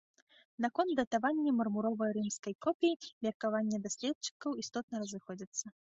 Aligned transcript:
Наконт 0.63 0.91
датавання 0.99 1.51
мармуровай 1.59 2.13
рымскай 2.17 2.57
копіі 2.67 2.99
меркавання 3.29 3.77
даследчыкаў 3.87 4.51
істотна 4.65 4.95
разыходзяцца. 5.09 5.65